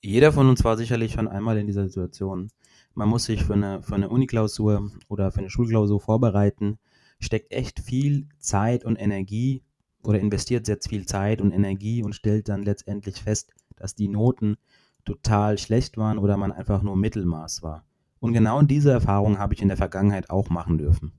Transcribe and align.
Jeder 0.00 0.32
von 0.32 0.48
uns 0.48 0.62
war 0.62 0.76
sicherlich 0.76 1.12
schon 1.12 1.26
einmal 1.26 1.58
in 1.58 1.66
dieser 1.66 1.88
Situation. 1.88 2.50
Man 2.94 3.08
muss 3.08 3.24
sich 3.24 3.44
für 3.44 3.54
eine, 3.54 3.82
für 3.82 3.96
eine 3.96 4.08
Uniklausur 4.08 4.90
oder 5.08 5.32
für 5.32 5.40
eine 5.40 5.50
Schulklausur 5.50 6.00
vorbereiten, 6.00 6.78
steckt 7.18 7.52
echt 7.52 7.80
viel 7.80 8.28
Zeit 8.38 8.84
und 8.84 8.96
Energie 8.96 9.64
oder 10.04 10.20
investiert 10.20 10.68
jetzt 10.68 10.88
viel 10.88 11.06
Zeit 11.06 11.40
und 11.40 11.52
Energie 11.52 12.04
und 12.04 12.14
stellt 12.14 12.48
dann 12.48 12.62
letztendlich 12.62 13.22
fest, 13.22 13.52
dass 13.76 13.96
die 13.96 14.08
Noten 14.08 14.56
total 15.04 15.58
schlecht 15.58 15.96
waren 15.96 16.18
oder 16.18 16.36
man 16.36 16.52
einfach 16.52 16.82
nur 16.82 16.96
Mittelmaß 16.96 17.62
war. 17.62 17.84
Und 18.20 18.32
genau 18.32 18.62
diese 18.62 18.92
Erfahrung 18.92 19.38
habe 19.38 19.54
ich 19.54 19.62
in 19.62 19.68
der 19.68 19.76
Vergangenheit 19.76 20.30
auch 20.30 20.48
machen 20.48 20.78
dürfen. 20.78 21.12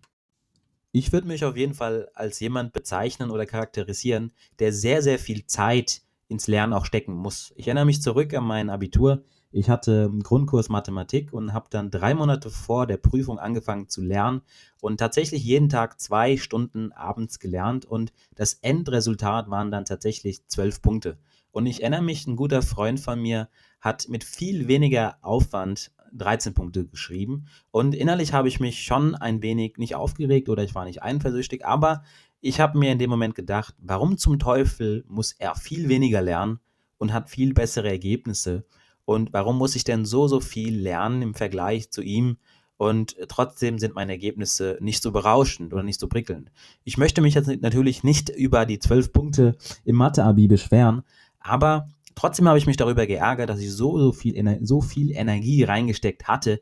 Ich 0.92 1.12
würde 1.12 1.28
mich 1.28 1.46
auf 1.46 1.56
jeden 1.56 1.74
Fall 1.74 2.10
als 2.14 2.40
jemand 2.40 2.74
bezeichnen 2.74 3.30
oder 3.30 3.46
charakterisieren, 3.46 4.32
der 4.60 4.74
sehr, 4.74 5.02
sehr 5.02 5.20
viel 5.20 5.46
Zeit 5.46 6.02
ins 6.30 6.48
Lernen 6.48 6.74
auch 6.74 6.86
stecken 6.86 7.14
muss. 7.14 7.52
Ich 7.58 7.68
erinnere 7.68 7.86
mich 7.86 8.02
zurück 8.02 8.34
an 8.34 8.46
mein 8.46 8.70
Abitur. 8.70 9.24
Ich 9.52 9.68
hatte 9.68 10.08
einen 10.12 10.22
Grundkurs 10.22 10.70
Mathematik 10.70 11.34
und 11.34 11.54
habe 11.54 11.68
dann 11.72 11.90
drei 11.90 12.14
Monate 12.14 12.52
vor 12.52 12.86
der 12.86 12.98
Prüfung 12.98 13.40
angefangen 13.40 13.90
zu 13.90 14.02
lernen 14.02 14.42
und 14.80 15.00
tatsächlich 15.00 15.44
jeden 15.44 15.70
Tag 15.70 16.00
zwei 16.00 16.38
Stunden 16.38 16.92
abends 16.92 17.40
gelernt 17.40 17.84
und 17.84 18.14
das 18.36 18.54
Endresultat 18.54 19.50
waren 19.50 19.72
dann 19.72 19.86
tatsächlich 19.86 20.46
zwölf 20.48 20.84
Punkte. 20.84 21.18
Und 21.52 21.66
ich 21.66 21.82
erinnere 21.82 22.04
mich, 22.04 22.28
ein 22.28 22.36
guter 22.36 22.62
Freund 22.62 23.00
von 23.00 23.20
mir 23.20 23.50
hat 23.82 24.08
mit 24.08 24.24
viel 24.24 24.68
weniger 24.68 25.18
Aufwand 25.24 25.92
13 26.14 26.54
Punkte 26.54 26.86
geschrieben 26.86 27.48
und 27.72 27.96
innerlich 27.96 28.34
habe 28.34 28.48
ich 28.48 28.60
mich 28.60 28.84
schon 28.84 29.16
ein 29.16 29.42
wenig 29.42 29.78
nicht 29.78 29.96
aufgeregt 29.96 30.50
oder 30.50 30.64
ich 30.64 30.76
war 30.76 30.86
nicht 30.86 31.02
eifersüchtig, 31.02 31.66
aber 31.66 32.04
ich 32.42 32.60
habe 32.60 32.78
mir 32.78 32.92
in 32.92 33.00
dem 33.00 33.10
Moment 33.10 33.36
gedacht, 33.36 33.76
warum 33.80 34.18
zum 34.18 34.40
Teufel 34.40 35.04
muss 35.08 35.34
er 35.34 35.56
viel 35.56 35.90
weniger 35.90 36.22
lernen 36.22 36.60
und 36.98 37.14
hat 37.14 37.30
viel 37.30 37.54
bessere 37.54 37.90
Ergebnisse? 37.90 38.66
Und 39.06 39.34
warum 39.34 39.58
muss 39.58 39.76
ich 39.76 39.84
denn 39.84 40.06
so, 40.06 40.28
so 40.28 40.40
viel 40.40 40.80
lernen 40.80 41.22
im 41.22 41.34
Vergleich 41.34 41.92
zu 41.92 42.02
ihm? 42.02 42.38
Und 42.78 43.18
trotzdem 43.28 43.78
sind 43.78 43.96
meine 43.96 44.14
Ergebnisse 44.14 44.78
nicht 44.80 45.04
so 45.04 45.12
berauschend 45.12 45.74
oder 45.74 45.84
nicht 45.84 46.00
so 46.00 46.08
prickelnd. 46.08 46.50
Ich 46.86 46.98
möchte 46.98 47.20
mich 47.22 47.34
jetzt 47.34 47.50
natürlich 47.62 48.04
nicht 48.04 48.30
über 48.30 48.66
die 48.66 48.80
zwölf 48.80 49.12
Punkte 49.12 49.58
im 49.84 49.98
Mathe-Abi 49.98 50.48
beschweren, 50.48 51.02
aber 51.42 51.90
trotzdem 52.16 52.48
habe 52.48 52.58
ich 52.58 52.68
mich 52.68 52.78
darüber 52.78 53.06
geärgert, 53.06 53.50
dass 53.50 53.60
ich 53.60 53.72
so, 53.72 54.00
so, 54.00 54.14
viel, 54.14 54.60
so 54.62 54.80
viel 54.80 55.12
Energie 55.12 55.64
reingesteckt 55.64 56.30
hatte, 56.30 56.62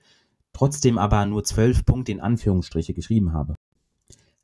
trotzdem 0.54 0.98
aber 0.98 1.24
nur 1.28 1.44
zwölf 1.44 1.86
Punkte 1.86 2.14
in 2.14 2.20
Anführungsstriche 2.20 2.96
geschrieben 2.96 3.34
habe. 3.34 3.54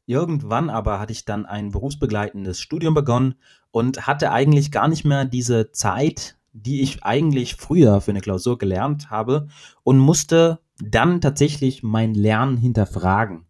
Irgendwann 0.05 0.69
aber 0.69 0.99
hatte 0.99 1.13
ich 1.13 1.25
dann 1.25 1.45
ein 1.45 1.71
berufsbegleitendes 1.71 2.59
Studium 2.59 2.93
begonnen 2.93 3.35
und 3.71 4.05
hatte 4.05 4.31
eigentlich 4.31 4.71
gar 4.71 4.87
nicht 4.87 5.05
mehr 5.05 5.25
diese 5.25 5.71
Zeit, 5.71 6.37
die 6.51 6.81
ich 6.81 7.03
eigentlich 7.03 7.55
früher 7.55 8.01
für 8.01 8.11
eine 8.11 8.21
Klausur 8.21 8.57
gelernt 8.57 9.09
habe 9.09 9.47
und 9.83 9.97
musste 9.97 10.59
dann 10.79 11.21
tatsächlich 11.21 11.83
mein 11.83 12.13
Lernen 12.13 12.57
hinterfragen. 12.57 13.45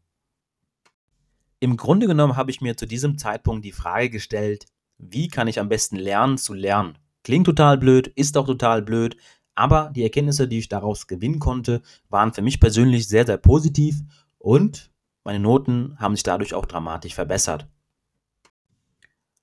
Im 1.59 1.77
Grunde 1.77 2.07
genommen 2.07 2.35
habe 2.35 2.51
ich 2.51 2.61
mir 2.61 2.77
zu 2.77 2.85
diesem 2.85 3.17
Zeitpunkt 3.17 3.65
die 3.65 3.71
Frage 3.71 4.09
gestellt, 4.09 4.65
wie 4.97 5.27
kann 5.27 5.47
ich 5.47 5.59
am 5.59 5.69
besten 5.69 5.95
lernen 5.95 6.37
zu 6.37 6.53
lernen? 6.53 6.97
Klingt 7.23 7.45
total 7.45 7.77
blöd, 7.77 8.07
ist 8.07 8.37
auch 8.37 8.45
total 8.45 8.81
blöd, 8.81 9.17
aber 9.55 9.91
die 9.95 10.03
Erkenntnisse, 10.03 10.47
die 10.47 10.59
ich 10.59 10.69
daraus 10.69 11.07
gewinnen 11.07 11.39
konnte, 11.39 11.81
waren 12.09 12.33
für 12.33 12.41
mich 12.41 12.59
persönlich 12.59 13.07
sehr, 13.07 13.25
sehr 13.25 13.37
positiv 13.37 14.01
und 14.39 14.91
meine 15.23 15.39
Noten 15.39 15.97
haben 15.99 16.15
sich 16.15 16.23
dadurch 16.23 16.53
auch 16.53 16.65
dramatisch 16.65 17.15
verbessert. 17.15 17.67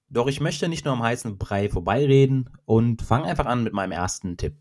Doch 0.09 0.27
ich 0.27 0.41
möchte 0.41 0.69
nicht 0.69 0.85
nur 0.85 0.95
am 0.95 1.03
heißen 1.03 1.39
Brei 1.39 1.69
vorbeireden 1.69 2.51
und 2.65 3.03
fange 3.03 3.27
einfach 3.27 3.47
an 3.47 3.63
mit 3.63 3.73
meinem 3.73 3.93
ersten 3.93 4.37
Tipp. 4.37 4.57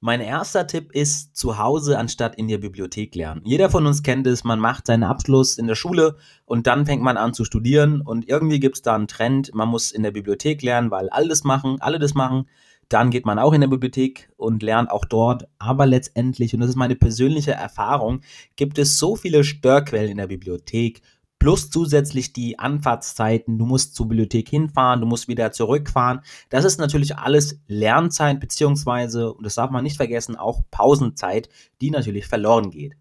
Mein 0.00 0.20
erster 0.20 0.68
Tipp 0.68 0.92
ist 0.92 1.36
zu 1.36 1.58
Hause 1.58 1.98
anstatt 1.98 2.36
in 2.36 2.46
der 2.46 2.58
Bibliothek 2.58 3.16
lernen. 3.16 3.40
Jeder 3.44 3.68
von 3.68 3.84
uns 3.84 4.04
kennt 4.04 4.28
es, 4.28 4.44
man 4.44 4.60
macht 4.60 4.86
seinen 4.86 5.02
Abschluss 5.02 5.58
in 5.58 5.66
der 5.66 5.74
Schule 5.74 6.16
und 6.44 6.68
dann 6.68 6.86
fängt 6.86 7.02
man 7.02 7.16
an 7.16 7.34
zu 7.34 7.44
studieren 7.44 8.00
und 8.00 8.28
irgendwie 8.28 8.60
gibt 8.60 8.76
es 8.76 8.82
da 8.82 8.94
einen 8.94 9.08
Trend, 9.08 9.52
man 9.54 9.68
muss 9.68 9.90
in 9.90 10.04
der 10.04 10.12
Bibliothek 10.12 10.62
lernen, 10.62 10.92
weil 10.92 11.08
alle 11.08 11.26
das 11.26 11.42
machen, 11.42 11.80
alle 11.80 11.98
das 11.98 12.14
machen. 12.14 12.46
Dann 12.88 13.10
geht 13.10 13.26
man 13.26 13.40
auch 13.40 13.52
in 13.52 13.60
der 13.60 13.68
Bibliothek 13.68 14.30
und 14.36 14.62
lernt 14.62 14.88
auch 14.88 15.04
dort. 15.04 15.48
Aber 15.58 15.84
letztendlich, 15.84 16.54
und 16.54 16.60
das 16.60 16.70
ist 16.70 16.76
meine 16.76 16.94
persönliche 16.94 17.52
Erfahrung, 17.52 18.20
gibt 18.54 18.78
es 18.78 18.98
so 18.98 19.16
viele 19.16 19.42
Störquellen 19.42 20.12
in 20.12 20.16
der 20.16 20.28
Bibliothek 20.28 21.02
plus 21.38 21.70
zusätzlich 21.70 22.32
die 22.32 22.58
Anfahrtszeiten. 22.58 23.58
Du 23.58 23.66
musst 23.66 23.94
zur 23.94 24.08
Bibliothek 24.08 24.48
hinfahren, 24.48 25.00
du 25.00 25.06
musst 25.06 25.28
wieder 25.28 25.52
zurückfahren. 25.52 26.20
Das 26.50 26.64
ist 26.64 26.78
natürlich 26.78 27.16
alles 27.16 27.60
Lernzeit, 27.66 28.40
beziehungsweise, 28.40 29.32
und 29.32 29.44
das 29.44 29.54
darf 29.54 29.70
man 29.70 29.84
nicht 29.84 29.96
vergessen, 29.96 30.36
auch 30.36 30.62
Pausenzeit, 30.70 31.48
die 31.80 31.90
natürlich 31.90 32.26
verloren 32.26 32.70
geht. 32.70 32.96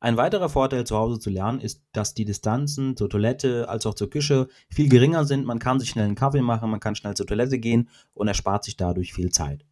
Ein 0.00 0.16
weiterer 0.16 0.48
Vorteil 0.48 0.84
zu 0.84 0.96
Hause 0.96 1.20
zu 1.20 1.30
lernen 1.30 1.60
ist, 1.60 1.80
dass 1.92 2.12
die 2.12 2.24
Distanzen 2.24 2.96
zur 2.96 3.08
Toilette 3.08 3.68
als 3.68 3.86
auch 3.86 3.94
zur 3.94 4.10
Küche 4.10 4.48
viel 4.68 4.88
geringer 4.88 5.24
sind. 5.24 5.46
Man 5.46 5.60
kann 5.60 5.78
sich 5.78 5.90
schnell 5.90 6.06
einen 6.06 6.16
Kaffee 6.16 6.42
machen, 6.42 6.70
man 6.70 6.80
kann 6.80 6.96
schnell 6.96 7.14
zur 7.14 7.26
Toilette 7.26 7.60
gehen 7.60 7.88
und 8.12 8.26
erspart 8.26 8.64
sich 8.64 8.76
dadurch 8.76 9.12
viel 9.12 9.30
Zeit. 9.30 9.64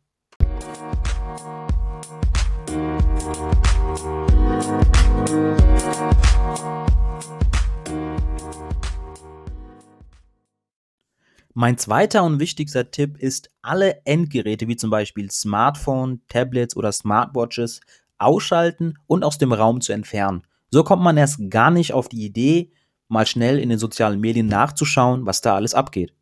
Mein 11.60 11.76
zweiter 11.76 12.24
und 12.24 12.40
wichtigster 12.40 12.90
Tipp 12.90 13.18
ist, 13.18 13.50
alle 13.60 14.00
Endgeräte 14.06 14.66
wie 14.66 14.76
zum 14.76 14.88
Beispiel 14.88 15.30
Smartphone, 15.30 16.22
Tablets 16.26 16.74
oder 16.74 16.90
Smartwatches 16.90 17.82
ausschalten 18.16 18.94
und 19.06 19.22
aus 19.24 19.36
dem 19.36 19.52
Raum 19.52 19.82
zu 19.82 19.92
entfernen. 19.92 20.46
So 20.70 20.84
kommt 20.84 21.02
man 21.02 21.18
erst 21.18 21.50
gar 21.50 21.70
nicht 21.70 21.92
auf 21.92 22.08
die 22.08 22.24
Idee, 22.24 22.72
mal 23.08 23.26
schnell 23.26 23.58
in 23.58 23.68
den 23.68 23.78
sozialen 23.78 24.20
Medien 24.20 24.46
nachzuschauen, 24.46 25.26
was 25.26 25.42
da 25.42 25.54
alles 25.54 25.74
abgeht. 25.74 26.14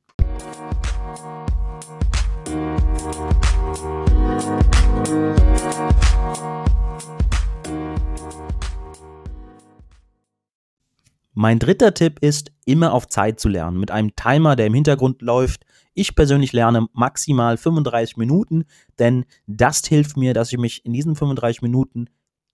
Mein 11.40 11.60
dritter 11.60 11.94
Tipp 11.94 12.18
ist, 12.20 12.50
immer 12.64 12.92
auf 12.92 13.06
Zeit 13.06 13.38
zu 13.38 13.48
lernen, 13.48 13.78
mit 13.78 13.92
einem 13.92 14.16
Timer, 14.16 14.56
der 14.56 14.66
im 14.66 14.74
Hintergrund 14.74 15.22
läuft. 15.22 15.64
Ich 15.94 16.16
persönlich 16.16 16.52
lerne 16.52 16.88
maximal 16.94 17.56
35 17.56 18.16
Minuten, 18.16 18.64
denn 18.98 19.24
das 19.46 19.86
hilft 19.86 20.16
mir, 20.16 20.34
dass 20.34 20.50
ich 20.50 20.58
mich 20.58 20.84
in 20.84 20.92
diesen 20.92 21.14
35 21.14 21.62
Minuten 21.62 22.06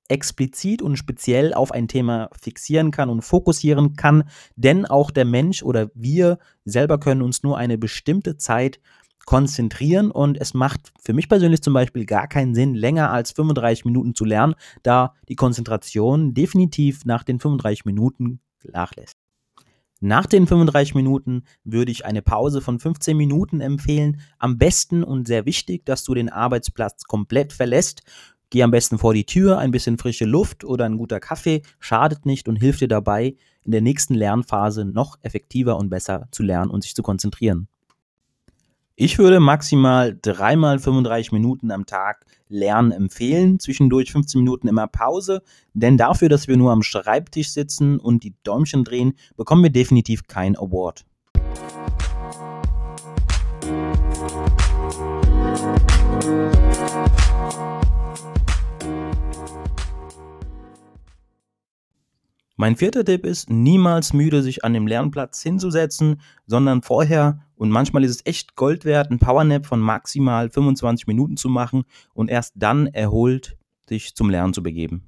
explizit 0.09 0.83
und 0.83 0.99
speziell 0.99 1.55
auf 1.55 1.73
ein 1.73 1.89
Thema 1.89 2.29
fixieren 2.39 2.91
kann 2.91 3.09
und 3.09 3.23
fokussieren 3.23 3.97
kann, 3.97 4.25
denn 4.55 4.85
auch 4.85 5.11
der 5.11 5.25
Mensch 5.25 5.63
oder 5.63 5.91
wir 5.95 6.37
selber 6.67 7.01
können 7.01 7.23
uns 7.23 7.43
nur 7.43 7.57
eine 7.57 7.79
bestimmte 7.79 8.37
Zeit 8.37 8.81
konzentrieren 9.25 10.11
und 10.11 10.39
es 10.39 10.53
macht 10.53 10.93
für 11.01 11.15
mich 11.15 11.31
persönlich 11.31 11.63
zum 11.63 11.73
Beispiel 11.73 12.05
gar 12.05 12.29
keinen 12.29 12.55
Sinn, 12.55 12.75
länger 12.75 13.11
als 13.11 13.31
35 13.33 13.87
Minuten 13.87 14.15
zu 14.15 14.27
lernen, 14.27 14.57
da 14.83 15.15
die 15.31 15.37
Konzentration 15.37 16.35
definitiv 16.35 17.07
nach 17.07 17.25
den 17.25 17.41
35 17.41 17.87
Minuten 17.87 18.41
nachlässt. 18.73 19.17
Nach 20.01 20.27
den 20.27 20.47
35 20.47 20.95
Minuten 20.95 21.45
würde 21.65 21.91
ich 21.91 22.05
eine 22.05 22.21
Pause 22.21 22.61
von 22.61 22.79
15 22.79 23.17
Minuten 23.17 23.61
empfehlen. 23.61 24.21
Am 24.39 24.59
besten 24.59 25.03
und 25.03 25.27
sehr 25.27 25.47
wichtig, 25.47 25.87
dass 25.87 26.05
du 26.05 26.13
den 26.13 26.29
Arbeitsplatz 26.29 27.05
komplett 27.05 27.53
verlässt. 27.53 28.03
Geh 28.51 28.63
am 28.63 28.71
besten 28.71 28.99
vor 28.99 29.15
die 29.15 29.25
Tür, 29.25 29.59
ein 29.59 29.71
bisschen 29.71 29.97
frische 29.97 30.27
Luft 30.27 30.65
oder 30.65 30.85
ein 30.85 30.99
guter 30.99 31.21
Kaffee 31.21 31.63
schadet 31.81 32.27
nicht 32.27 32.49
und 32.49 32.57
hilft 32.57 32.83
dir 32.83 32.89
dabei, 32.89 33.37
in 33.63 33.73
der 33.73 33.81
nächsten 33.81 34.15
Lernphase 34.15 34.85
noch 34.85 35.17
effektiver 35.23 35.77
und 35.79 35.89
besser 35.89 36.29
zu 36.31 36.43
lernen 36.43 36.71
und 36.71 36.83
sich 36.83 36.95
zu 36.95 37.03
konzentrieren. 37.03 37.69
Ich 38.97 39.19
würde 39.19 39.41
maximal 39.41 40.17
dreimal 40.23 40.79
35 40.79 41.33
Minuten 41.33 41.73
am 41.73 41.85
Tag 41.85 42.27
Lernen 42.49 42.93
empfehlen, 42.93 43.59
zwischendurch 43.59 44.13
15 44.13 44.41
Minuten 44.41 44.69
immer 44.69 44.87
Pause, 44.87 45.43
denn 45.73 45.97
dafür, 45.97 46.29
dass 46.29 46.47
wir 46.47 46.57
nur 46.57 46.71
am 46.71 46.85
Schreibtisch 46.85 47.51
sitzen 47.51 47.99
und 47.99 48.23
die 48.23 48.37
Däumchen 48.45 48.85
drehen, 48.85 49.15
bekommen 49.37 49.65
wir 49.65 49.71
definitiv 49.71 50.29
kein 50.29 50.57
Award. 50.57 51.05
Mein 62.57 62.77
vierter 62.77 63.05
Tipp 63.05 63.27
ist, 63.27 63.51
niemals 63.51 64.13
müde 64.13 64.41
sich 64.41 64.65
an 64.65 64.73
dem 64.75 64.87
Lernplatz 64.87 65.43
hinzusetzen, 65.43 66.21
sondern 66.47 66.83
vorher, 66.83 67.41
und 67.65 67.71
manchmal 67.71 68.05
ist 68.05 68.11
es 68.11 68.27
echt 68.27 68.57
Gold 68.57 68.85
wert, 68.85 69.09
einen 69.09 69.19
Powernap 69.19 69.65
von 69.65 69.81
maximal 69.81 70.51
25 70.51 71.07
Minuten 71.07 71.39
zu 71.39 71.49
machen 71.49 71.85
und 72.13 72.29
erst 72.29 72.53
dann 72.57 72.89
erholt 72.89 73.57
sich 73.89 74.15
zum 74.15 74.29
Lernen 74.29 74.53
zu 74.53 74.63
begeben. 74.63 75.05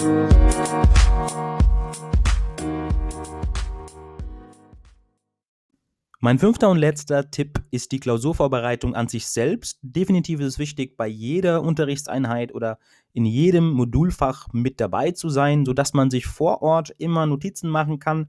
Musik 0.00 0.31
Mein 6.24 6.38
fünfter 6.38 6.70
und 6.70 6.78
letzter 6.78 7.32
Tipp 7.32 7.64
ist 7.72 7.90
die 7.90 7.98
Klausurvorbereitung 7.98 8.94
an 8.94 9.08
sich 9.08 9.26
selbst. 9.26 9.80
Definitiv 9.82 10.38
ist 10.38 10.46
es 10.46 10.58
wichtig, 10.60 10.96
bei 10.96 11.08
jeder 11.08 11.62
Unterrichtseinheit 11.62 12.54
oder 12.54 12.78
in 13.12 13.24
jedem 13.24 13.72
Modulfach 13.72 14.46
mit 14.52 14.80
dabei 14.80 15.10
zu 15.10 15.30
sein, 15.30 15.66
sodass 15.66 15.94
man 15.94 16.10
sich 16.10 16.26
vor 16.26 16.62
Ort 16.62 16.94
immer 16.98 17.26
Notizen 17.26 17.68
machen 17.68 17.98
kann. 17.98 18.28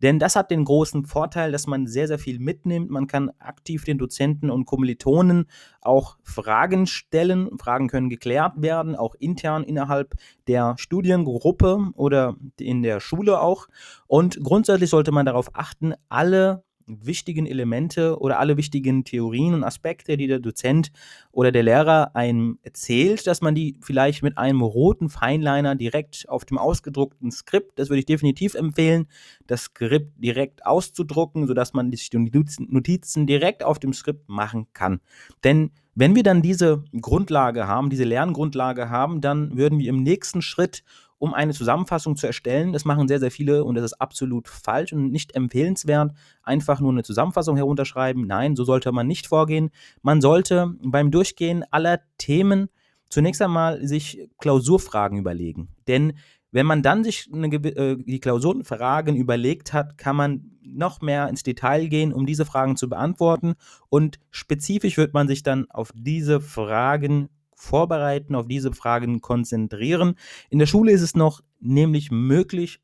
Denn 0.00 0.18
das 0.18 0.36
hat 0.36 0.50
den 0.50 0.64
großen 0.64 1.04
Vorteil, 1.04 1.52
dass 1.52 1.66
man 1.66 1.86
sehr, 1.86 2.08
sehr 2.08 2.18
viel 2.18 2.38
mitnimmt. 2.38 2.88
Man 2.88 3.08
kann 3.08 3.30
aktiv 3.40 3.84
den 3.84 3.98
Dozenten 3.98 4.48
und 4.48 4.64
Kommilitonen 4.64 5.44
auch 5.82 6.16
Fragen 6.22 6.86
stellen. 6.86 7.50
Fragen 7.58 7.88
können 7.88 8.08
geklärt 8.08 8.54
werden, 8.56 8.96
auch 8.96 9.14
intern 9.16 9.64
innerhalb 9.64 10.14
der 10.46 10.76
Studiengruppe 10.78 11.90
oder 11.92 12.36
in 12.58 12.82
der 12.82 13.00
Schule 13.00 13.42
auch. 13.42 13.68
Und 14.06 14.42
grundsätzlich 14.42 14.88
sollte 14.88 15.12
man 15.12 15.26
darauf 15.26 15.50
achten, 15.54 15.92
alle 16.08 16.64
wichtigen 16.86 17.46
Elemente 17.46 18.18
oder 18.18 18.38
alle 18.38 18.56
wichtigen 18.56 19.04
Theorien 19.04 19.54
und 19.54 19.64
Aspekte, 19.64 20.16
die 20.16 20.26
der 20.26 20.38
Dozent 20.38 20.90
oder 21.32 21.52
der 21.52 21.62
Lehrer 21.62 22.14
einem 22.14 22.58
erzählt, 22.62 23.26
dass 23.26 23.40
man 23.40 23.54
die 23.54 23.76
vielleicht 23.80 24.22
mit 24.22 24.38
einem 24.38 24.62
roten 24.62 25.08
Feinliner 25.08 25.74
direkt 25.74 26.28
auf 26.28 26.44
dem 26.44 26.58
ausgedruckten 26.58 27.30
Skript, 27.30 27.78
das 27.78 27.88
würde 27.88 28.00
ich 28.00 28.06
definitiv 28.06 28.54
empfehlen, 28.54 29.06
das 29.46 29.62
Skript 29.62 30.12
direkt 30.22 30.66
auszudrucken, 30.66 31.46
sodass 31.46 31.72
man 31.72 31.90
die 31.90 31.98
Notizen 32.12 33.26
direkt 33.26 33.64
auf 33.64 33.78
dem 33.78 33.92
Skript 33.92 34.28
machen 34.28 34.66
kann. 34.72 35.00
Denn 35.42 35.70
wenn 35.94 36.16
wir 36.16 36.24
dann 36.24 36.42
diese 36.42 36.84
Grundlage 37.00 37.68
haben, 37.68 37.88
diese 37.88 38.04
Lerngrundlage 38.04 38.90
haben, 38.90 39.20
dann 39.20 39.56
würden 39.56 39.78
wir 39.78 39.88
im 39.88 40.02
nächsten 40.02 40.42
Schritt 40.42 40.82
um 41.24 41.32
eine 41.32 41.54
Zusammenfassung 41.54 42.16
zu 42.16 42.26
erstellen. 42.26 42.74
Das 42.74 42.84
machen 42.84 43.08
sehr, 43.08 43.18
sehr 43.18 43.30
viele 43.30 43.64
und 43.64 43.76
das 43.76 43.84
ist 43.84 43.94
absolut 43.94 44.46
falsch 44.46 44.92
und 44.92 45.10
nicht 45.10 45.34
empfehlenswert. 45.34 46.12
Einfach 46.42 46.80
nur 46.80 46.92
eine 46.92 47.02
Zusammenfassung 47.02 47.56
herunterschreiben. 47.56 48.26
Nein, 48.26 48.56
so 48.56 48.64
sollte 48.64 48.92
man 48.92 49.06
nicht 49.06 49.26
vorgehen. 49.26 49.70
Man 50.02 50.20
sollte 50.20 50.74
beim 50.82 51.10
Durchgehen 51.10 51.64
aller 51.70 52.00
Themen 52.18 52.68
zunächst 53.08 53.40
einmal 53.40 53.86
sich 53.86 54.28
Klausurfragen 54.38 55.18
überlegen. 55.18 55.68
Denn 55.88 56.12
wenn 56.50 56.66
man 56.66 56.82
dann 56.82 57.02
sich 57.02 57.30
eine, 57.32 57.46
äh, 57.48 57.96
die 57.96 58.20
Klausurenfragen 58.20 59.16
überlegt 59.16 59.72
hat, 59.72 59.96
kann 59.96 60.16
man 60.16 60.50
noch 60.62 61.00
mehr 61.00 61.28
ins 61.28 61.42
Detail 61.42 61.88
gehen, 61.88 62.12
um 62.12 62.26
diese 62.26 62.44
Fragen 62.44 62.76
zu 62.76 62.90
beantworten. 62.90 63.54
Und 63.88 64.20
spezifisch 64.30 64.98
wird 64.98 65.14
man 65.14 65.26
sich 65.26 65.42
dann 65.42 65.70
auf 65.70 65.90
diese 65.94 66.40
Fragen 66.42 67.30
vorbereiten, 67.64 68.34
auf 68.34 68.46
diese 68.46 68.72
Fragen 68.72 69.20
konzentrieren. 69.20 70.14
In 70.50 70.58
der 70.58 70.66
Schule 70.66 70.92
ist 70.92 71.02
es 71.02 71.16
noch 71.16 71.40
nämlich 71.60 72.10
möglich, 72.10 72.80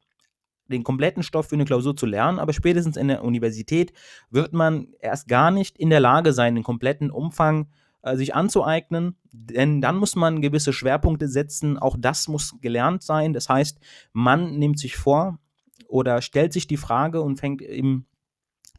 den 0.67 0.85
kompletten 0.85 1.23
Stoff 1.23 1.49
für 1.49 1.57
eine 1.57 1.65
Klausur 1.65 1.97
zu 1.97 2.07
lernen, 2.07 2.39
aber 2.39 2.53
spätestens 2.53 2.97
in 2.97 3.09
der 3.09 3.25
Universität 3.25 3.93
wird 4.31 4.53
man 4.53 4.89
erst 5.01 5.29
gar 5.29 5.51
nicht 5.51 5.79
in 5.79 5.91
der 5.91 6.01
Lage 6.01 6.33
sein, 6.33 6.55
den 6.55 6.65
kompletten 6.65 7.11
Umfang 7.11 7.69
äh, 8.03 8.17
sich 8.17 8.35
anzueignen, 8.35 9.17
denn 9.33 9.81
dann 9.81 9.97
muss 9.97 10.17
man 10.17 10.41
gewisse 10.41 10.73
Schwerpunkte 10.73 11.29
setzen, 11.29 11.79
auch 11.79 11.97
das 11.99 12.29
muss 12.29 12.55
gelernt 12.61 13.03
sein. 13.03 13.33
Das 13.33 13.49
heißt, 13.49 13.79
man 14.13 14.59
nimmt 14.59 14.79
sich 14.79 14.97
vor 14.97 15.39
oder 15.89 16.23
stellt 16.23 16.53
sich 16.53 16.67
die 16.67 16.77
Frage 16.77 17.21
und 17.21 17.39
fängt 17.39 17.63
im 17.63 18.07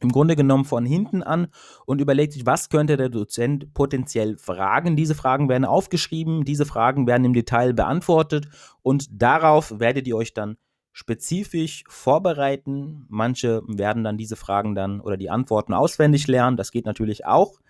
im 0.02 0.12
Grunde 0.12 0.36
genommen 0.36 0.64
von 0.64 0.84
hinten 0.84 1.22
an 1.22 1.48
und 1.86 2.00
überlegt 2.00 2.32
sich, 2.32 2.46
was 2.46 2.68
könnte 2.68 2.96
der 2.96 3.08
Dozent 3.08 3.72
potenziell 3.74 4.36
fragen. 4.36 4.96
Diese 4.96 5.14
Fragen 5.14 5.48
werden 5.48 5.64
aufgeschrieben, 5.64 6.44
diese 6.44 6.66
Fragen 6.66 7.06
werden 7.06 7.24
im 7.24 7.34
Detail 7.34 7.72
beantwortet 7.72 8.48
und 8.82 9.06
darauf 9.10 9.78
werdet 9.78 10.06
ihr 10.06 10.16
euch 10.16 10.34
dann 10.34 10.56
spezifisch 10.92 11.84
vorbereiten. 11.88 13.06
Manche 13.08 13.62
werden 13.66 14.04
dann 14.04 14.18
diese 14.18 14.36
Fragen 14.36 14.74
dann 14.74 15.00
oder 15.00 15.16
die 15.16 15.30
Antworten 15.30 15.72
auswendig 15.74 16.26
lernen, 16.26 16.56
das 16.56 16.70
geht 16.70 16.86
natürlich 16.86 17.24
auch. 17.24 17.60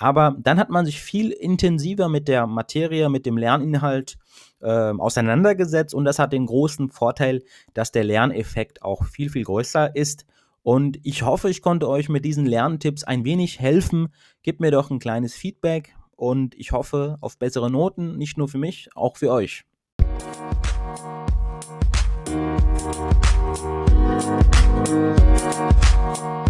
Aber 0.00 0.36
dann 0.38 0.60
hat 0.60 0.70
man 0.70 0.86
sich 0.86 1.00
viel 1.00 1.32
intensiver 1.32 2.08
mit 2.08 2.28
der 2.28 2.46
Materie, 2.46 3.08
mit 3.08 3.26
dem 3.26 3.36
Lerninhalt 3.36 4.16
äh, 4.60 4.68
auseinandergesetzt 4.68 5.92
und 5.92 6.04
das 6.04 6.20
hat 6.20 6.32
den 6.32 6.46
großen 6.46 6.90
Vorteil, 6.90 7.42
dass 7.74 7.90
der 7.90 8.04
Lerneffekt 8.04 8.82
auch 8.82 9.04
viel, 9.04 9.28
viel 9.28 9.44
größer 9.44 9.96
ist 9.96 10.24
und 10.62 10.98
ich 11.02 11.22
hoffe, 11.22 11.50
ich 11.50 11.62
konnte 11.62 11.88
euch 11.88 12.08
mit 12.08 12.24
diesen 12.24 12.46
Lerntipps 12.46 13.04
ein 13.04 13.24
wenig 13.24 13.60
helfen. 13.60 14.08
Gebt 14.42 14.60
mir 14.60 14.70
doch 14.70 14.90
ein 14.90 14.98
kleines 14.98 15.34
Feedback 15.34 15.94
und 16.16 16.54
ich 16.54 16.72
hoffe 16.72 17.16
auf 17.20 17.38
bessere 17.38 17.70
Noten, 17.70 18.16
nicht 18.16 18.36
nur 18.38 18.48
für 18.48 18.58
mich, 18.58 18.88
auch 18.94 19.16
für 19.16 19.32
euch. 19.32 19.64
Musik 24.88 26.47